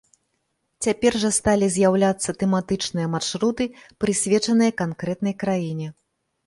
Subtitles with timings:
[0.85, 3.63] Цяпер жа сталі з'яўляцца тэматычныя маршруты,
[4.05, 5.87] прысвечаныя канкрэтнай краіне.